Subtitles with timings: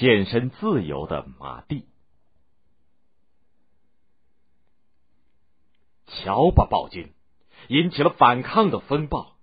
[0.00, 1.84] 献身自由的马蒂。
[6.06, 7.12] 瞧吧，暴君
[7.68, 9.36] 引起了反抗的风暴，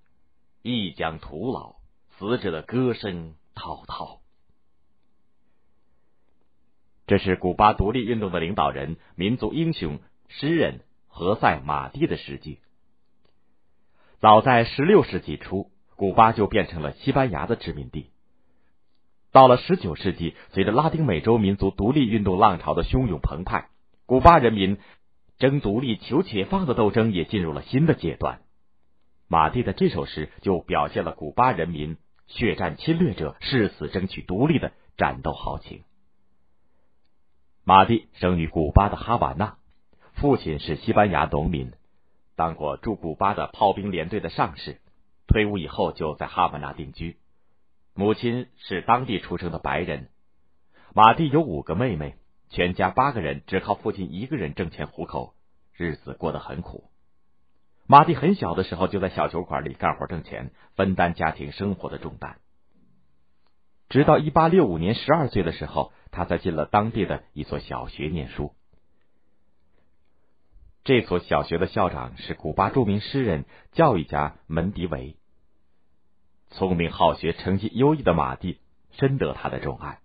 [0.63, 1.75] 一将徒劳，
[2.17, 4.19] 死者的歌声滔滔。
[7.05, 12.61] 这是古巴独立运动的领导人、民族英雄、诗人何塞·马蒂的诗句。
[14.19, 18.09] 早在十六世纪初，古巴就变成了西班牙的殖民地。
[19.31, 23.69] 到了十九世纪，随着拉丁美洲民族独立运动浪潮的汹涌澎湃，
[24.05, 24.77] 古巴人民
[25.37, 28.41] 争独立、求解放的斗争也进入了新的阶段。
[29.27, 35.83] 马蒂的这首诗就表现了古巴人民血战侵略者、誓死争取独立的战斗豪情。
[37.63, 39.57] 马蒂生于古巴的哈瓦那，
[40.13, 41.73] 父亲是西班牙农民，
[42.37, 44.79] 当过驻古巴的炮兵连队的上士，
[45.27, 47.17] 退伍以后就在哈瓦那定居。
[47.97, 50.09] 母亲是当地出生的白人。
[50.93, 52.15] 马蒂有五个妹妹，
[52.49, 55.33] 全家八个人只靠父亲一个人挣钱糊口，
[55.75, 56.89] 日子过得很苦。
[57.87, 62.37] 马蒂很小的时候就在小酒馆里干活挣钱，分担家庭生活的重担。
[63.89, 65.91] 直到一八六五年十二岁的时候。
[66.09, 68.53] 他才进了当地的一所小学念书。
[70.83, 75.17] 这所小学的校长是古巴著名诗人、教育家门迪维。
[76.49, 78.59] 聪明好学、成绩优异的马蒂
[78.91, 79.99] 深得他的钟爱。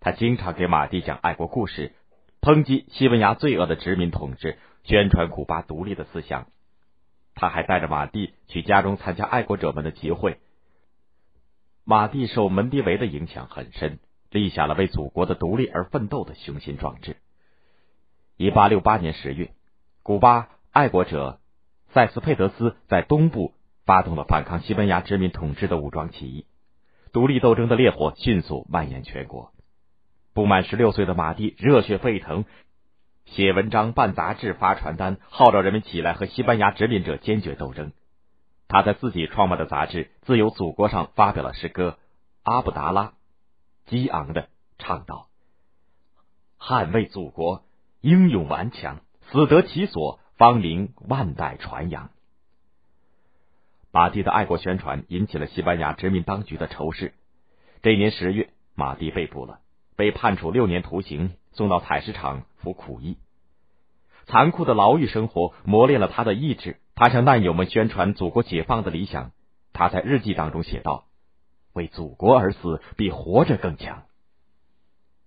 [0.00, 1.94] 他经常给马蒂讲爱国故事，
[2.40, 6.46] 抨击西班牙罪恶的殖民统治，宣传古巴独立的思想。
[7.34, 10.38] 他还带着马蒂去家中参加爱国者们的集会。
[11.84, 13.98] 马蒂受门迪维的影响很深。
[14.32, 17.16] 立下了为祖国的独立而奋斗的雄心壮志。
[18.36, 19.50] 一八六八年十月，
[20.04, 21.40] 古巴爱国者
[21.92, 23.54] 塞斯佩德斯在东部
[23.90, 26.46] 发动了反抗西班牙殖民统治的武装起义，
[27.12, 29.50] 独立斗争的烈火迅速蔓延全国。
[30.32, 32.44] 不满十六岁的马蒂热血沸腾，
[33.24, 37.90] 写文章、办杂志、发传单，号召人们起来和西班牙殖民者坚决斗争。
[38.68, 41.98] 他在自己创办的杂志《自由祖国》上发表了诗歌
[42.44, 43.02] 《阿布达拉》。
[43.86, 45.26] 激昂的唱道
[46.62, 47.64] ：“捍卫祖国，
[48.02, 49.00] 英勇顽强，
[49.32, 52.10] 死得其所，芳名万代传扬。”
[53.92, 57.12] 马蒂的爱国宣传引起了西班牙殖民当局的仇视。
[57.82, 59.60] 这年十月，马蒂被捕了，
[59.96, 63.16] 被判处六年徒刑，送到采石场服苦役。
[64.26, 66.78] 残酷的牢狱生活磨练了他的意志。
[66.94, 69.32] 他向难友们宣传祖国解放的理想。
[69.72, 71.06] 他在日记当中写道。
[71.72, 74.02] 为祖国而死，比活着更强。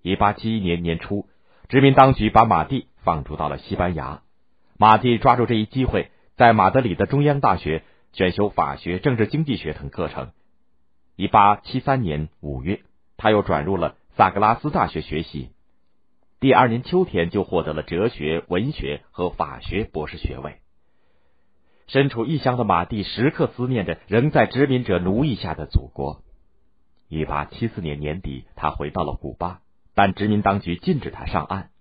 [0.01, 1.27] 一八七一年年初，
[1.69, 4.21] 殖民当局把马蒂放逐到了西班牙。
[4.77, 10.31] 马蒂抓住这一机会，在马德里的中央大学选修法学、政治经济学等课程。
[11.15, 12.81] 一八七三年五月，
[13.17, 15.49] 他又转入了萨格拉斯大学学习。
[16.39, 20.57] 第二年秋天，就获得了哲学、文学和法学博士学位。
[21.87, 26.21] 身处异乡的马蒂，时刻思念着仍在殖民者奴役下的祖国。
[27.09, 29.61] 一八七四年年底，他回到了古巴，
[29.95, 31.71] 但殖民当局禁止他上岸。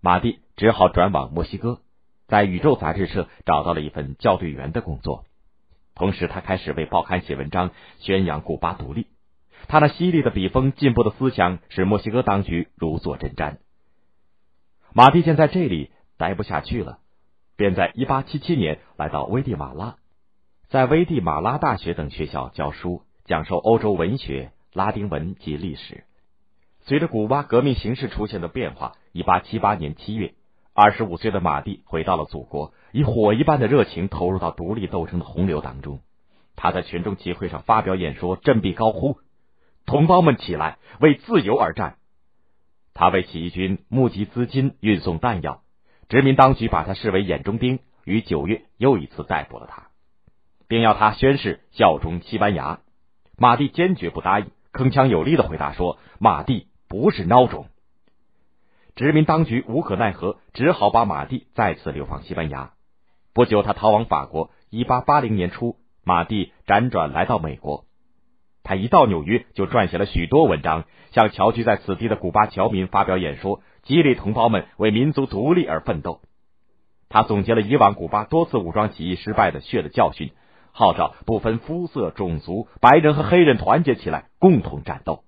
[0.00, 1.80] 马蒂只好转往墨西哥，
[2.26, 5.24] 在《宇宙》杂志社找到了一份校对员的工作。
[5.96, 9.08] 同时，他开始为报刊写文章，宣扬古巴独立。
[9.66, 13.56] 他那犀利的笔锋、进步的思想，使墨西哥当局如坐针毡。
[14.92, 16.98] 马蒂见在这里待不下去了，
[17.56, 19.96] 便在一八七七年来到危地马拉，
[20.68, 23.02] 在危地马拉大学等学校教书。
[23.24, 26.04] 讲授欧洲文学、拉丁文及历史。
[26.82, 30.34] 随着古巴革命形势出现的变化，一八七八年七月，
[30.78, 36.00] 二十五岁的马蒂回到了祖国，以火一般的热情投入到独立斗争的洪流当中。
[36.54, 39.18] 他在群众集会上发表演说，振臂高呼
[39.86, 41.96] ：“同胞们起来，为自由而战！”
[42.92, 45.62] 他为起义军募集资金、运送弹药。
[46.10, 49.88] 殖民当局把他视为眼中钉，于九月又一次逮捕了他，
[50.68, 52.80] 并要他宣誓效忠西班牙。
[53.38, 57.66] 马蒂坚决不答应，铿锵有力的回答说：“马蒂不是孬种。”
[58.96, 62.72] 殖民当局无可奈何，只好把马蒂再次流放西班牙。
[63.34, 64.50] 不久，他逃往法国。
[64.70, 67.84] 一八八零年初，马蒂辗转来到美国。
[68.62, 76.22] 他一到纽约，就撰写了许多文章，向侨居在此地的古巴侨民发表演说，激励同胞们为民族独立而奋斗。
[77.10, 80.32] 他总结了以往古巴多次武装起义失败的血的教训。
[80.72, 85.22] 号召不分肤色、种族，白人和黑人团结起来，共同战斗。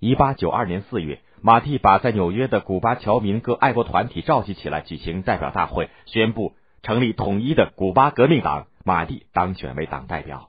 [0.00, 8.66] 一八九二年四月，马蒂把在纽约的古巴侨民各爱国团体召集起来，举行代表大会，宣布成立统一的古巴革命党。
[8.84, 10.48] 马蒂当选为党代表。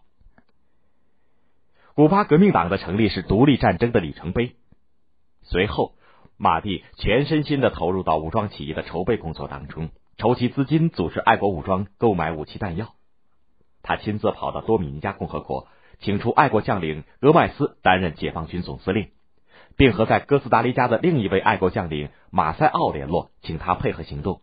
[1.94, 4.56] 古巴革命党的成立是独立战争的里程碑。
[5.42, 5.96] 随后，
[6.38, 12.94] 马蒂全身心的投入到武装起义的筹备工作当中，筹集资金，组织爱国武装，购买武器弹药。
[13.84, 15.68] 他亲自跑到多米尼加共和国，
[16.00, 19.10] 请出爱国将领戈麦斯担任解放军总司令，
[19.80, 24.42] 并和在哥斯达黎加的另一位爱国将领马塞奥联络，请他配合行动。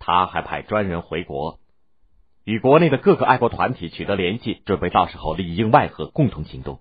[0.00, 1.60] 他还派专人回国，
[2.42, 6.80] 与国内的各个爱国团体取得联系，准备到时候里应外合，共同行动。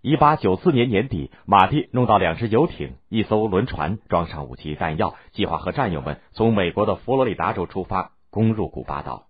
[0.00, 9.26] 一八九四年年底，马蒂弄到两只游艇、一艘轮船，装上武器弹药，计划和战友们从美国的佛罗里达州出发，攻入古巴岛。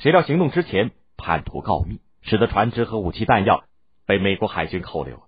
[0.00, 3.64] 谁料行动之前叛徒告密，使得船只和武器弹药
[4.04, 5.25] 被美国海军扣留。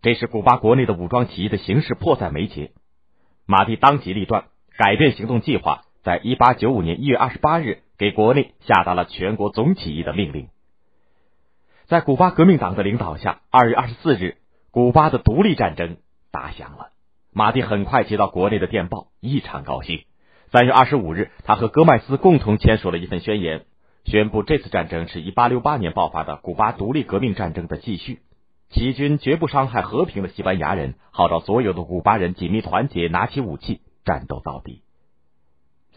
[0.00, 2.70] 这时，古巴国内的武装起义的形势迫在眉睫。
[3.46, 4.44] 马蒂当机立断，
[4.76, 10.48] 改变行动计划，在一八九五年一月二十八日给国内下达了全国总起义的命令。
[11.86, 14.36] 在古巴革命党的领导下，二月二十四日，
[14.70, 15.96] 古巴的独立战争
[16.30, 16.90] 打响了。
[17.32, 20.04] 马蒂很快接到国内的电报，异常高兴。
[20.52, 23.64] 三月二十五日，他和戈麦斯共同签署了一份宣言。
[24.04, 28.20] 宣布这次战争是一八六八年爆发的古巴独立革命战争的继续，
[28.70, 34.82] 起义军绝不伤害和平的西班牙人，号召所有的古巴人紧密团结，拿起武器，战斗到底。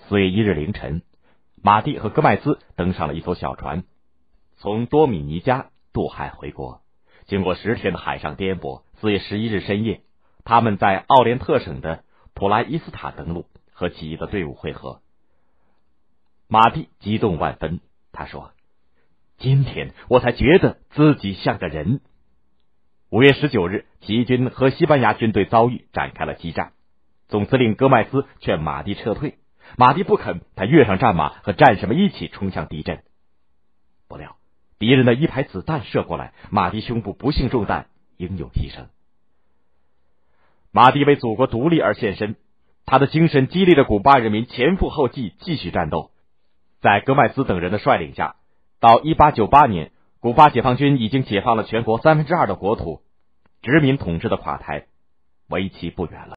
[0.07, 1.01] 四月一日凌晨，
[1.61, 3.83] 马蒂和戈麦斯登上了一艘小船，
[4.55, 6.81] 从多米尼加渡海回国。
[7.27, 10.01] 经过十天的海上颠簸，四月十一日深夜，
[10.45, 12.03] 他们在奥连特省的
[12.33, 15.01] 普拉伊斯塔登陆，和起义的队伍会合。
[16.47, 17.81] 马蒂激动万分。
[18.13, 18.51] 他说
[19.39, 21.99] ：“今天我才觉得自己像个人。”
[23.11, 26.71] 五月十九日，起义军和西班牙军队遭遇，展开了激战。
[27.27, 29.37] 总司令戈麦斯劝马蒂撤退，
[29.77, 30.39] 马蒂不肯。
[30.55, 33.03] 他跃上战马，和战士们一起冲向敌阵。
[34.07, 34.37] 不料，
[34.79, 38.85] 敌人的一排子弹射过来，马蒂胸部不幸中弹，英勇牺牲。
[40.71, 42.37] 马蒂为祖国独立而献身，
[42.85, 46.11] 他的精神激励着古巴人民前赴后继，继续战斗。
[46.79, 48.37] 在戈麦斯等人的率领下，
[48.79, 49.90] 到一八九八年，
[50.21, 53.01] 古巴解放军已经解放了全国三分之二的国土，
[53.63, 54.85] 殖民统治的垮台
[55.49, 56.29] 为期不远了。